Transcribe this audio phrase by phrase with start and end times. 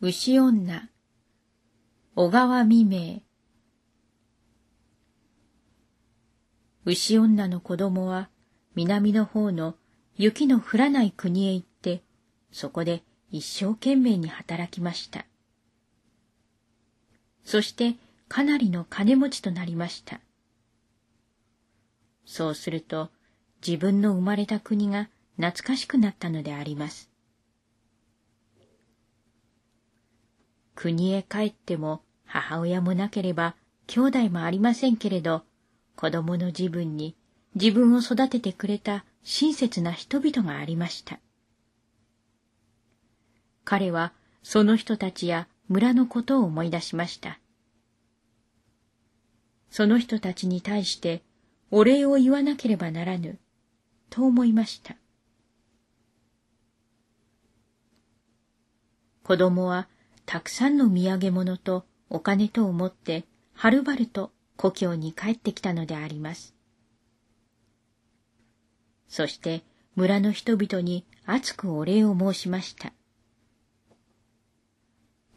[0.00, 0.90] 牛女、
[2.14, 3.22] 小川未明。
[6.84, 8.28] 牛女の子供は
[8.76, 9.74] 南の方の
[10.14, 12.04] 雪の降らない国へ行って、
[12.52, 15.26] そこで一生懸命に働きました。
[17.42, 17.96] そして
[18.28, 20.20] かなりの金持ちとなりました。
[22.24, 23.10] そうすると
[23.66, 25.08] 自分の生まれた国が
[25.38, 27.10] 懐かしくなったのであります。
[30.80, 33.56] 国へ帰っても母親もなければ
[33.88, 35.42] 兄弟もありませんけれど、
[35.96, 37.16] 子供の自分に
[37.56, 41.18] 自分を育ててくれた親切な人々がありました。
[43.64, 44.12] 彼は
[44.44, 47.40] その人たちや村のことを思い出しました。
[49.70, 51.22] その人たちに対して
[51.72, 53.40] お礼を言わなければならぬ、
[54.10, 54.94] と思いました。
[59.24, 59.88] 子供は
[60.30, 66.54] たくさんの土産物とお金とを持ってはるばると故郷に帰ってきたのであります。
[69.08, 69.64] そして
[69.96, 72.92] 村の人々に熱くお礼を申しました。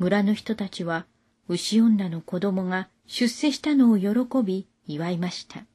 [0.00, 1.06] 村の人たちは
[1.46, 5.66] 牛女の子供が出世したのを喜び祝いました。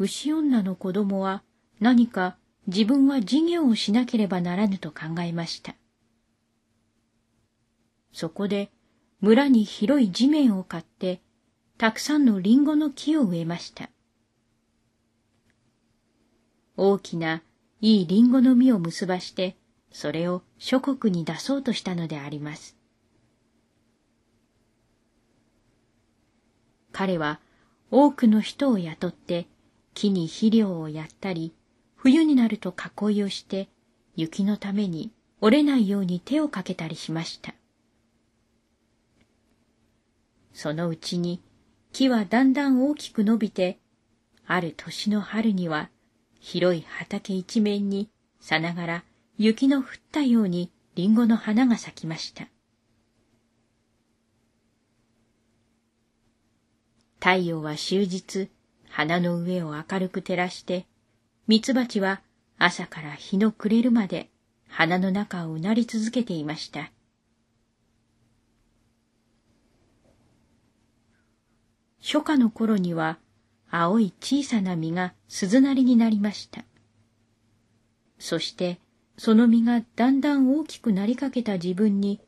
[0.00, 1.44] 牛女の子供は
[1.78, 5.74] 何か自分は事業をしなければならぬと考えました。
[8.12, 8.70] そこで
[9.20, 11.20] 村に広い地面を買って、
[11.78, 13.90] たくさんのリンゴの木を植えました。
[16.76, 17.42] 大きな
[17.80, 19.56] いいリンゴの実を結ばして、
[19.92, 22.76] それを諸国に出そうとしたのであります。
[26.92, 27.40] 彼は
[27.90, 29.46] 多くの人を雇って
[29.94, 31.54] 木に肥料をやったり、
[32.02, 33.68] 冬になると囲いをして
[34.16, 35.12] 雪のために
[35.42, 37.54] 折れないように手をかけたりしました。
[40.54, 41.42] そのうちに
[41.92, 43.78] 木はだんだん大きく伸びて、
[44.46, 45.90] ある年の春には
[46.40, 48.08] 広い畑一面に
[48.40, 49.04] さながら
[49.36, 52.48] 雪の降ったようにリンゴの花が咲きました。
[57.18, 58.48] 太陽は終日
[58.88, 60.86] 花の上を明るく照らして
[61.50, 62.22] ミツバチは
[62.58, 64.30] 朝から日の暮れるまで
[64.68, 66.92] 花の中をうなり続けていました。
[72.00, 73.18] 初夏の頃には
[73.68, 76.62] 青い小さな実が鈴なりになりました。
[78.20, 78.78] そして
[79.18, 82.20] その実がだんだん大きくなりかけた自分に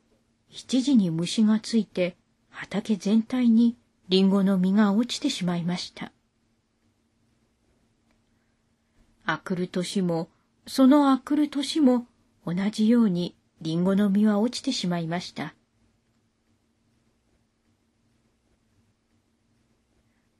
[0.49, 2.17] 七時に虫がついて
[2.49, 3.77] 畑全体に
[4.09, 6.11] リンゴの実が落ちてしまいました。
[9.25, 10.29] あくる年も、
[10.67, 12.07] そのあくる年も
[12.45, 15.55] 同じようにリンゴの実は落ちてしまいました。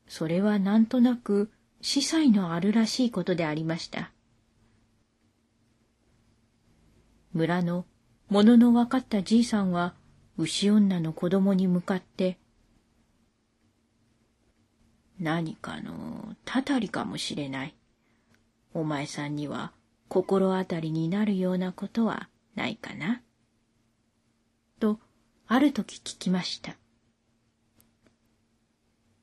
[0.08, 1.50] それはなんとなく
[1.82, 4.12] 司祭のあるらしいことでありました。
[7.34, 7.86] 村の
[8.30, 9.96] 物の分かったじいさんは
[10.38, 12.38] 牛女の子供に向かって、
[15.20, 17.76] 何かのたたりかもしれない。
[18.74, 19.72] お前さんには
[20.08, 23.22] 心当たりになるようなことはないかな？
[24.80, 25.00] と、
[25.48, 26.76] ある時聞きました。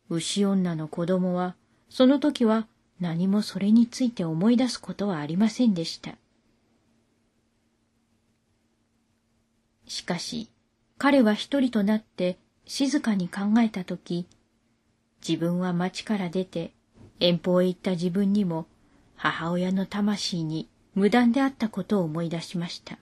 [0.09, 1.55] 牛女の子供は、
[1.89, 2.67] その時は
[3.01, 6.17] 何もそれについて思い出すことはありませんでした。
[9.87, 10.49] しかし、
[10.99, 14.27] 彼は一人となって静かに考えたとき、
[15.27, 16.73] 自分は町から出て
[17.19, 18.67] 遠方へ行った自分にも
[19.23, 22.99] 母親の魂に無断であったことを思い出しました。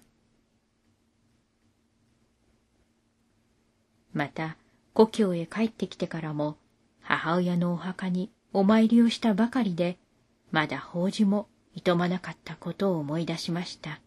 [4.12, 4.57] また、
[4.95, 6.57] 故郷へ帰ってきてからも、
[7.03, 9.97] 母親のお墓にお参りをしたばかりで、
[10.51, 11.47] まだ法事も
[11.77, 14.01] いとまなかったことを思い出しました。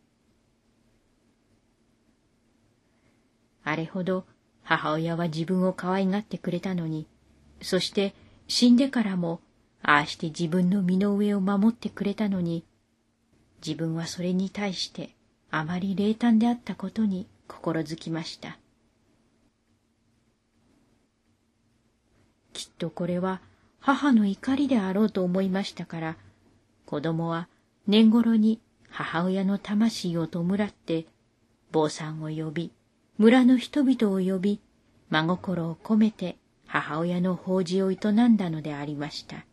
[3.63, 4.25] あれほど
[4.63, 7.07] 母親は自分を可愛がってくれたのに、
[7.62, 8.13] そして
[8.50, 9.39] 死んでからも
[9.83, 12.63] ああして自分の身の上を守ってくれたのに、
[13.66, 15.16] 自分はそれに対して
[15.50, 18.57] あまり冷淡であったことに心づきました。
[22.54, 23.42] きっとこれは
[23.80, 26.18] 母の怒りであろうと思いましたから、
[26.86, 27.48] 子供は
[27.88, 31.06] 年頃に母親の魂を弔って、
[31.72, 32.72] 坊さんを呼び、
[33.18, 34.60] 村の人々を呼び、
[35.10, 36.38] 真心を込めて
[36.68, 39.45] 母親の法事を営んだのでありました。